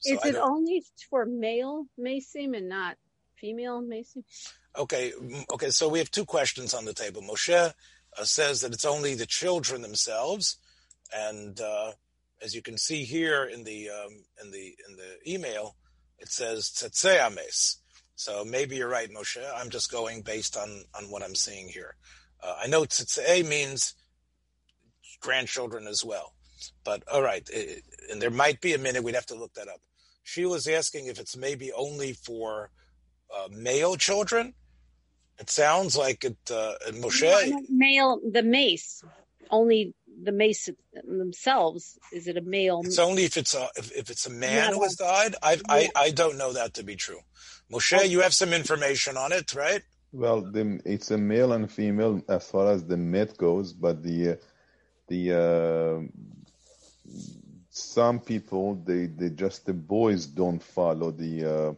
So 0.00 0.14
is 0.14 0.24
it 0.24 0.36
only 0.36 0.84
for 1.10 1.26
male 1.26 1.86
mesim 1.98 2.56
and 2.56 2.68
not 2.68 2.96
female 3.36 3.82
mesim? 3.82 4.24
Okay, 4.76 5.12
okay. 5.52 5.70
So 5.70 5.88
we 5.88 5.98
have 5.98 6.10
two 6.10 6.24
questions 6.24 6.74
on 6.74 6.84
the 6.84 6.94
table. 6.94 7.22
Moshe 7.22 7.52
uh, 7.52 8.24
says 8.24 8.60
that 8.60 8.72
it's 8.72 8.84
only 8.84 9.14
the 9.14 9.26
children 9.26 9.82
themselves, 9.82 10.56
and 11.14 11.60
uh, 11.60 11.92
as 12.42 12.54
you 12.54 12.62
can 12.62 12.78
see 12.78 13.04
here 13.04 13.44
in 13.44 13.64
the 13.64 13.90
um, 13.90 14.24
in 14.42 14.50
the 14.50 14.76
in 14.88 14.96
the 14.96 15.32
email, 15.32 15.76
it 16.18 16.30
says 16.30 16.70
tzetzei 16.70 17.18
ames. 17.26 17.80
So 18.14 18.44
maybe 18.44 18.76
you're 18.76 18.88
right, 18.88 19.10
Moshe. 19.10 19.42
I'm 19.56 19.70
just 19.70 19.92
going 19.92 20.22
based 20.22 20.56
on 20.56 20.84
on 20.94 21.04
what 21.04 21.22
I'm 21.22 21.34
seeing 21.34 21.68
here. 21.68 21.96
Uh, 22.42 22.56
I 22.62 22.66
know 22.66 22.82
tzetzei 22.82 23.46
means 23.46 23.94
grandchildren 25.20 25.86
as 25.86 26.04
well, 26.04 26.34
but 26.84 27.02
all 27.12 27.22
right, 27.22 27.48
it, 27.52 27.84
and 28.10 28.20
there 28.20 28.30
might 28.30 28.60
be 28.60 28.74
a 28.74 28.78
minute 28.78 29.02
we'd 29.02 29.14
have 29.14 29.26
to 29.26 29.34
look 29.34 29.54
that 29.54 29.68
up. 29.68 29.80
She 30.22 30.44
was 30.44 30.66
asking 30.66 31.06
if 31.06 31.18
it's 31.18 31.36
maybe 31.36 31.72
only 31.72 32.12
for 32.12 32.70
uh, 33.34 33.48
male 33.50 33.96
children. 33.96 34.54
It 35.38 35.50
sounds 35.50 35.96
like 35.96 36.24
it. 36.24 36.36
Uh, 36.50 36.74
Moshe 36.90 37.52
male, 37.68 38.20
the 38.28 38.42
mace, 38.42 39.02
only 39.50 39.94
the 40.22 40.32
mace 40.32 40.68
themselves. 41.04 41.98
Is 42.12 42.26
it 42.26 42.36
a 42.36 42.40
male? 42.40 42.82
It's 42.84 42.98
only 42.98 43.24
if 43.24 43.36
it's 43.36 43.54
a 43.54 43.68
if, 43.76 43.92
if 43.92 44.10
it's 44.10 44.26
a 44.26 44.30
man 44.30 44.70
yeah. 44.70 44.70
who 44.72 44.82
has 44.82 44.96
died. 44.96 45.34
I, 45.42 45.52
yeah. 45.52 45.60
I 45.68 45.90
I 45.96 46.10
don't 46.10 46.38
know 46.38 46.52
that 46.52 46.74
to 46.74 46.82
be 46.82 46.96
true. 46.96 47.20
Moshe, 47.72 48.08
you 48.08 48.20
have 48.20 48.34
some 48.34 48.52
information 48.52 49.16
on 49.16 49.32
it, 49.32 49.54
right? 49.54 49.82
Well, 50.12 50.40
the, 50.40 50.80
it's 50.86 51.10
a 51.10 51.18
male 51.18 51.52
and 51.52 51.70
female 51.70 52.22
as 52.28 52.48
far 52.50 52.72
as 52.72 52.84
the 52.84 52.96
myth 52.96 53.36
goes, 53.36 53.72
but 53.72 54.02
the 54.02 54.38
the 55.08 55.22
uh, 55.34 56.00
some 57.70 58.20
people 58.20 58.74
they 58.74 59.06
they 59.06 59.30
just 59.30 59.66
the 59.66 59.74
boys 59.74 60.26
don't 60.26 60.62
follow 60.62 61.10
the 61.10 61.44
uh, 61.44 61.70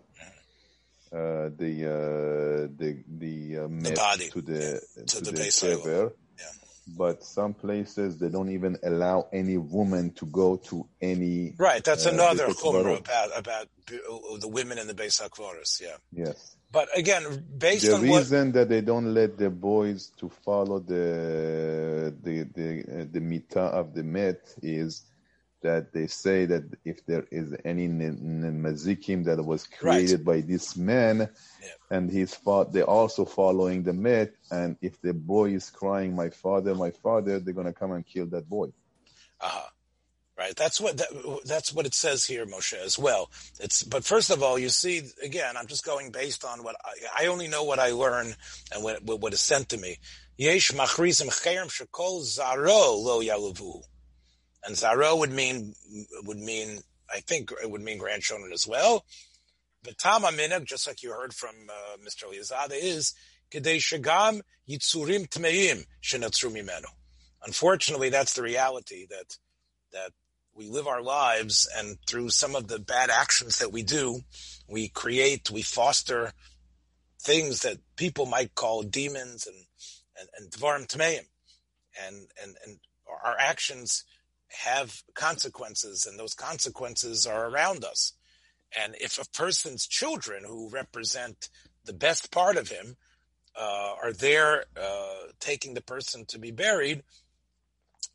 uh, 1.13 1.51
the 1.57 1.87
uh, 1.87 2.69
the 2.77 3.03
the 3.19 3.65
uh, 3.65 3.69
myth 3.69 3.95
the 3.95 4.29
to 4.31 4.41
the 4.43 4.81
yeah. 4.97 5.05
to, 5.05 5.17
to 5.17 5.25
the, 5.25 5.33
the 5.33 5.43
kever. 5.43 6.05
Yeah. 6.05 6.09
But 6.97 7.25
some 7.25 7.55
places 7.55 8.19
they 8.19 8.29
don't 8.29 8.51
even 8.51 8.77
allow 8.83 9.29
any 9.33 9.57
woman 9.57 10.11
to 10.13 10.27
go 10.27 10.57
to 10.57 10.87
any. 11.01 11.55
Right, 11.59 11.83
that's 11.83 12.07
uh, 12.07 12.11
another 12.11 12.49
chumrah 12.49 12.99
about 12.99 13.39
about 13.39 13.69
the 13.87 14.49
women 14.49 14.79
in 14.79 14.87
the 14.87 14.95
Beis 14.95 15.21
Hakvoros. 15.21 15.81
Yeah. 15.81 15.97
Yes. 16.13 16.57
But 16.73 16.89
again, 16.97 17.45
based 17.59 17.87
the 17.87 17.95
on 17.95 18.03
reason 18.03 18.47
what... 18.49 18.55
that 18.55 18.69
they 18.69 18.81
don't 18.81 19.13
let 19.13 19.37
the 19.37 19.51
boys 19.51 20.13
to 20.19 20.29
follow 20.29 20.79
the 20.79 22.15
the 22.23 22.43
the 22.55 23.03
uh, 23.03 23.05
the 23.11 23.21
mita 23.21 23.61
of 23.61 23.95
the 23.95 24.03
met 24.03 24.55
is 24.63 25.05
that 25.63 25.93
they 25.93 26.07
say 26.07 26.47
that 26.47 26.65
if 26.85 27.05
there 27.07 27.27
is 27.31 27.55
any 27.65 27.89
mazikim 27.89 29.25
that 29.25 29.45
was 29.45 29.67
created 29.67 30.21
right. 30.21 30.25
by 30.25 30.41
this 30.41 30.77
man, 30.77 31.29
yeah. 31.63 31.69
and 31.91 32.11
he's 32.11 32.35
fought, 32.35 32.73
they're 32.73 32.85
also 32.85 33.25
following 33.25 33.83
the 33.83 33.93
met, 33.93 34.33
and 34.51 34.77
if 34.81 35.01
the 35.01 35.15
boy 35.15 35.51
is 35.51 35.71
crying, 35.71 36.15
"My 36.15 36.31
father, 36.31 36.75
my 36.75 36.91
father," 36.91 37.39
they're 37.39 37.55
gonna 37.55 37.73
come 37.73 37.93
and 37.93 38.07
kill 38.07 38.27
that 38.27 38.49
boy. 38.49 38.69
Uh-huh. 39.41 39.69
Right. 40.41 40.57
That's 40.57 40.81
what 40.81 40.97
that, 40.97 41.41
that's 41.45 41.71
what 41.71 41.85
it 41.85 41.93
says 41.93 42.25
here, 42.25 42.47
Moshe, 42.47 42.73
as 42.73 42.99
well. 42.99 43.31
It's 43.61 43.83
but 43.83 44.05
first 44.05 44.31
of 44.31 44.43
all, 44.43 44.59
you 44.59 44.71
see 44.71 45.03
again. 45.23 45.55
I'm 45.55 45.67
just 45.67 45.85
going 45.85 46.13
based 46.13 46.47
on 46.47 46.65
what 46.65 46.77
I, 46.83 47.25
I 47.25 47.27
only 47.27 47.47
know 47.47 47.65
what 47.65 47.79
I 47.79 47.91
learn 47.91 48.35
and 48.73 48.83
what, 48.83 49.05
what 49.05 49.35
is 49.35 49.41
sent 49.41 49.69
to 49.69 49.77
me. 49.77 49.99
Yesh 50.39 50.73
machrizim 50.73 51.29
zaro 51.29 53.05
lo 53.05 53.21
yaluvu, 53.21 53.83
and 54.65 54.77
zaro 54.77 55.19
would 55.19 55.33
mean 55.33 55.75
would 56.25 56.39
mean 56.39 56.81
I 57.13 57.21
think 57.21 57.51
it 57.63 57.71
would 57.71 57.83
mean 57.83 57.99
grandchildren 57.99 58.53
as 58.53 58.67
well. 58.67 59.05
The 59.83 59.95
tama 59.95 60.29
minhag, 60.29 60.65
just 60.65 60.87
like 60.87 61.03
you 61.03 61.13
heard 61.13 61.35
from 61.35 61.55
uh, 61.69 61.97
Mr. 62.07 62.25
Elizada, 62.25 62.75
is 62.75 63.15
kedei 63.51 63.79
shagam 63.79 64.43
yitzurim 64.69 65.29
tmeim 65.29 65.87
shenatzru 66.03 66.53
mimenu. 66.53 66.87
Unfortunately, 67.45 68.11
that's 68.11 68.35
the 68.35 68.43
reality 68.43 69.07
that 69.09 69.37
that 69.93 70.13
we 70.55 70.69
live 70.69 70.87
our 70.87 71.03
lives 71.03 71.69
and 71.77 71.97
through 72.07 72.29
some 72.29 72.55
of 72.55 72.69
the 72.69 72.79
bad 72.79 73.11
actions 73.11 73.59
that 73.59 73.73
we 73.73 73.83
do, 73.83 74.21
we 74.69 74.89
create, 74.89 75.51
we 75.51 75.63
foster 75.63 76.33
things 77.21 77.63
that 77.63 77.79
people 77.97 78.27
might 78.27 78.55
call 78.55 78.83
demons 78.83 79.47
and, 79.47 79.57
and, 80.19 80.29
and 80.39 80.51
dvarim 80.51 80.87
tmeim. 80.87 81.21
And, 82.07 82.29
and, 82.43 82.57
and 82.65 82.79
our 83.25 83.37
actions 83.39 84.05
have 84.51 85.03
consequences 85.15 86.07
and 86.07 86.19
those 86.19 86.35
consequences 86.35 87.27
are 87.27 87.49
around 87.49 87.85
us. 87.85 88.13
And 88.77 88.95
if 89.01 89.19
a 89.19 89.29
person's 89.31 89.87
children 89.87 90.45
who 90.47 90.71
represent 90.71 91.49
the 91.85 91.93
best 91.93 92.31
part 92.31 92.57
of 92.57 92.69
him, 92.69 92.97
uh, 93.59 93.95
are 94.03 94.13
there, 94.13 94.65
uh, 94.81 95.33
taking 95.41 95.75
the 95.75 95.83
person 95.83 96.25
to 96.27 96.39
be 96.39 96.51
buried, 96.51 97.03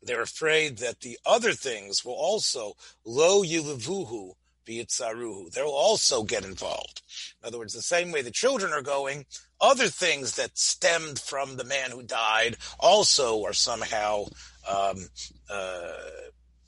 they're 0.02 0.22
afraid 0.22 0.78
that 0.78 1.00
the 1.00 1.18
other 1.26 1.52
things 1.52 2.04
will 2.04 2.14
also 2.14 2.74
lo 3.04 3.42
yilavuhu 3.42 4.34
v'yitzaruhu. 4.66 5.50
They'll 5.52 5.66
also 5.66 6.22
get 6.22 6.44
involved. 6.44 7.02
In 7.42 7.48
other 7.48 7.58
words, 7.58 7.74
the 7.74 7.82
same 7.82 8.12
way 8.12 8.22
the 8.22 8.30
children 8.30 8.72
are 8.72 8.82
going, 8.82 9.26
other 9.60 9.88
things 9.88 10.36
that 10.36 10.58
stemmed 10.58 11.18
from 11.18 11.56
the 11.56 11.64
man 11.64 11.90
who 11.90 12.02
died 12.02 12.56
also 12.78 13.44
are 13.44 13.52
somehow 13.52 14.26
um, 14.68 15.08
uh, 15.48 15.92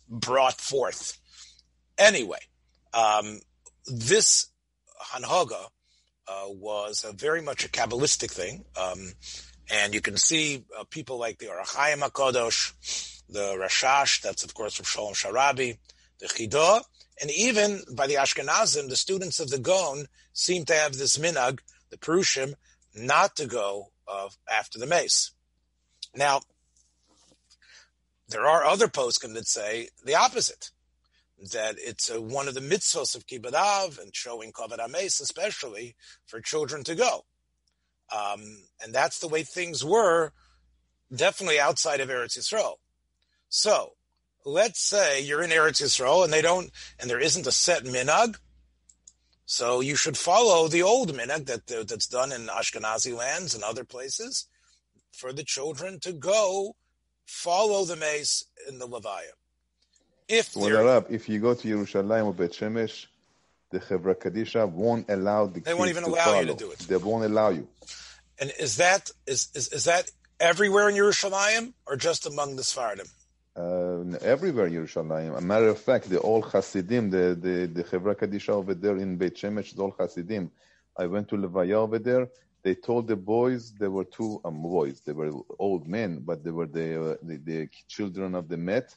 brought 0.08 0.60
forth. 0.60 1.18
Anyway, 1.96 2.38
um, 2.94 3.40
this 3.86 4.48
hanhaga 5.12 5.66
uh, 6.28 6.44
was 6.48 7.04
very 7.16 7.42
much 7.42 7.64
a 7.64 7.68
kabbalistic 7.68 8.30
thing. 8.30 8.64
Um, 8.80 9.12
and 9.70 9.94
you 9.94 10.00
can 10.00 10.16
see 10.16 10.64
uh, 10.78 10.84
people 10.90 11.18
like 11.18 11.38
the 11.38 11.48
Ohr 11.48 11.62
HaChaim 11.62 11.98
HaKadosh, 11.98 13.22
the 13.28 13.56
Rashash, 13.58 14.22
that's 14.22 14.44
of 14.44 14.54
course 14.54 14.74
from 14.74 14.84
Shalom 14.84 15.14
Sharabi, 15.14 15.78
the 16.20 16.26
Chidah, 16.26 16.82
and 17.20 17.30
even 17.30 17.82
by 17.94 18.06
the 18.06 18.14
Ashkenazim, 18.14 18.88
the 18.88 18.96
students 18.96 19.40
of 19.40 19.50
the 19.50 19.58
Gaon 19.58 20.06
seem 20.32 20.64
to 20.66 20.74
have 20.74 20.96
this 20.96 21.18
minag, 21.18 21.58
the 21.90 21.98
Perushim, 21.98 22.54
not 22.94 23.36
to 23.36 23.46
go 23.46 23.88
uh, 24.06 24.28
after 24.50 24.78
the 24.78 24.86
mace. 24.86 25.32
Now, 26.14 26.40
there 28.28 28.46
are 28.46 28.64
other 28.64 28.88
poskim 28.88 29.34
that 29.34 29.46
say 29.46 29.88
the 30.04 30.14
opposite, 30.14 30.70
that 31.52 31.76
it's 31.78 32.10
a, 32.10 32.20
one 32.20 32.48
of 32.48 32.54
the 32.54 32.60
mitzvahs 32.60 33.14
of 33.14 33.26
kibbutz 33.26 34.00
and 34.00 34.14
showing 34.14 34.52
Kavod 34.52 34.80
Ames, 34.80 35.20
especially 35.20 35.94
for 36.26 36.40
children 36.40 36.84
to 36.84 36.94
go. 36.94 37.24
Um, 38.14 38.64
and 38.82 38.92
that's 38.92 39.18
the 39.18 39.28
way 39.28 39.42
things 39.42 39.84
were 39.84 40.32
definitely 41.14 41.60
outside 41.60 42.00
of 42.00 42.08
Eretz 42.08 42.38
Yisrael. 42.38 42.76
So 43.48 43.92
let's 44.44 44.80
say 44.80 45.22
you're 45.22 45.42
in 45.42 45.50
Eretz 45.50 45.82
Yisrael 45.82 46.24
and 46.24 46.32
they 46.32 46.42
don't, 46.42 46.70
and 46.98 47.08
there 47.08 47.20
isn't 47.20 47.46
a 47.46 47.52
set 47.52 47.84
minag. 47.84 48.36
So 49.46 49.80
you 49.80 49.96
should 49.96 50.18
follow 50.18 50.68
the 50.68 50.82
old 50.82 51.14
minag 51.14 51.46
that 51.46 51.66
that's 51.88 52.06
done 52.06 52.32
in 52.32 52.48
Ashkenazi 52.48 53.16
lands 53.16 53.54
and 53.54 53.64
other 53.64 53.84
places 53.84 54.46
for 55.12 55.32
the 55.32 55.44
children 55.44 56.00
to 56.00 56.12
go 56.12 56.76
follow 57.28 57.84
the 57.84 57.96
mace 57.96 58.44
in 58.68 58.78
the 58.78 58.88
Levaya. 58.88 59.34
If 60.28 60.56
well, 60.56 61.06
if 61.08 61.28
you 61.28 61.38
go 61.38 61.54
to 61.54 61.68
Yerushalayim 61.68 62.26
or 62.26 62.34
Bet 62.34 62.52
Shemesh, 62.52 63.06
the 63.70 63.80
Chevra 63.80 64.14
Kadisha 64.14 64.68
won't 64.68 65.08
allow 65.08 65.46
the 65.46 65.60
they 65.60 65.74
won't 65.74 65.90
even 65.90 66.04
allow 66.04 66.24
follow. 66.24 66.40
you 66.40 66.46
to 66.46 66.54
do 66.54 66.70
it. 66.70 66.78
They 66.80 66.96
won't 66.96 67.24
allow 67.24 67.50
you. 67.50 67.68
And 68.40 68.52
is 68.58 68.76
that 68.76 69.10
is 69.26 69.48
is, 69.54 69.68
is 69.72 69.84
that 69.84 70.10
everywhere 70.40 70.88
in 70.88 70.96
Yerushalayim 70.96 71.72
or 71.86 71.96
just 71.96 72.26
among 72.26 72.56
the 72.56 72.62
Sfardim? 72.62 73.08
Uh, 73.56 74.16
everywhere 74.18 74.66
in 74.66 74.74
Yerushalayim. 74.74 75.36
A 75.36 75.40
matter 75.40 75.68
of 75.68 75.78
fact, 75.78 76.10
the 76.10 76.20
old 76.20 76.44
Hasidim, 76.52 77.10
the 77.10 77.34
the 77.46 77.66
the 77.66 77.84
Chevra 77.84 78.14
Kadisha 78.14 78.50
over 78.50 78.74
there 78.74 78.96
in 78.96 79.16
Beit 79.16 79.36
Shemesh, 79.36 79.74
the 79.74 79.82
old 79.82 79.94
Hasidim. 79.98 80.50
I 80.96 81.06
went 81.06 81.28
to 81.28 81.36
Levaya 81.36 81.74
over 81.74 81.98
there. 81.98 82.28
They 82.62 82.74
told 82.74 83.06
the 83.06 83.16
boys 83.16 83.72
there 83.72 83.90
were 83.90 84.04
two 84.04 84.40
um, 84.44 84.62
boys. 84.62 85.00
They 85.00 85.12
were 85.12 85.30
old 85.58 85.86
men, 85.86 86.20
but 86.24 86.44
they 86.44 86.50
were 86.50 86.66
the, 86.66 87.12
uh, 87.12 87.16
the, 87.22 87.36
the 87.36 87.68
children 87.86 88.34
of 88.34 88.48
the 88.48 88.56
Met. 88.56 88.94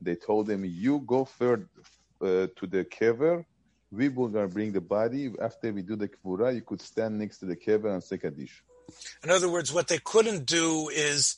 They 0.00 0.16
told 0.16 0.48
them, 0.48 0.64
"You 0.64 1.00
go 1.00 1.24
first 1.24 1.62
uh, 2.20 2.48
to 2.56 2.66
the 2.66 2.84
kever. 2.84 3.44
We 3.92 4.08
will 4.08 4.28
gonna 4.28 4.48
bring 4.48 4.72
the 4.72 4.80
body. 4.80 5.32
After 5.40 5.72
we 5.72 5.82
do 5.82 5.94
the 5.94 6.08
kvura, 6.08 6.54
you 6.54 6.62
could 6.62 6.80
stand 6.80 7.18
next 7.18 7.38
to 7.38 7.46
the 7.46 7.56
kever 7.56 7.92
and 7.92 8.02
say 8.02 8.18
kaddish." 8.18 8.62
In 9.22 9.30
other 9.30 9.48
words, 9.48 9.72
what 9.72 9.88
they 9.88 9.98
couldn't 9.98 10.46
do 10.46 10.88
is 10.88 11.36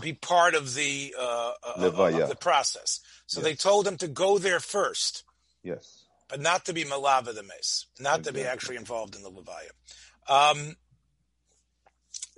be 0.00 0.12
part 0.12 0.54
of 0.54 0.74
the 0.74 1.14
uh, 1.18 1.52
uh 1.66 1.90
of 1.90 2.28
the 2.28 2.36
process. 2.36 3.00
So 3.26 3.40
yes. 3.40 3.44
they 3.44 3.54
told 3.54 3.86
them 3.86 3.96
to 3.98 4.08
go 4.08 4.38
there 4.38 4.60
first. 4.60 5.24
Yes. 5.62 6.04
But 6.28 6.40
not 6.40 6.66
to 6.66 6.72
be 6.72 6.84
malava 6.84 7.34
the 7.34 7.42
mace, 7.42 7.86
not 7.98 8.20
exactly. 8.20 8.22
to 8.24 8.32
be 8.32 8.42
actually 8.44 8.76
involved 8.76 9.16
in 9.16 9.22
the 9.22 9.30
levaya. 9.30 9.72
Um, 10.28 10.76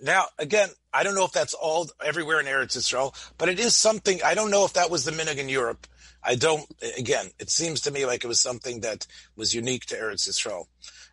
now, 0.02 0.26
again, 0.38 0.68
I 0.92 1.02
don't 1.02 1.14
know 1.14 1.24
if 1.24 1.32
that's 1.32 1.54
all 1.54 1.88
everywhere 2.04 2.40
in 2.40 2.46
Eretz 2.46 2.76
Israel, 2.76 3.14
but 3.38 3.48
it 3.48 3.60
is 3.60 3.76
something. 3.76 4.20
I 4.24 4.34
don't 4.34 4.50
know 4.50 4.64
if 4.64 4.72
that 4.74 4.90
was 4.90 5.04
the 5.04 5.12
minig 5.12 5.38
in 5.38 5.48
Europe. 5.48 5.86
I 6.22 6.34
don't. 6.34 6.66
Again, 6.98 7.30
it 7.38 7.50
seems 7.50 7.80
to 7.82 7.90
me 7.90 8.06
like 8.06 8.24
it 8.24 8.28
was 8.28 8.40
something 8.40 8.80
that 8.80 9.06
was 9.36 9.54
unique 9.54 9.86
to 9.86 9.96
Eretz 9.96 10.28
Israel. 10.28 10.68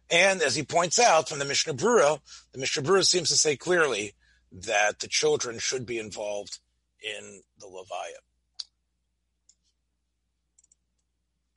And 0.09 0.41
as 0.41 0.55
he 0.55 0.63
points 0.63 0.99
out 0.99 1.27
from 1.27 1.39
the 1.39 1.45
Mishnah 1.45 1.73
Brura, 1.73 2.19
the 2.53 2.59
Mishnah 2.59 2.83
Brura 2.83 3.05
seems 3.05 3.29
to 3.29 3.35
say 3.35 3.57
clearly 3.57 4.13
that 4.51 4.99
the 4.99 5.07
children 5.07 5.59
should 5.59 5.85
be 5.85 5.99
involved 5.99 6.59
in 7.01 7.41
the 7.59 7.67
Levaya. 7.67 8.21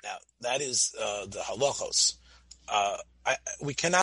Now, 0.02 0.16
that 0.40 0.60
is 0.60 0.94
uh, 1.00 1.26
the 1.26 1.40
halachos. 1.40 2.14
Uh, 2.68 2.96
I, 3.25 3.37
we 3.62 3.75
cannot. 3.75 4.02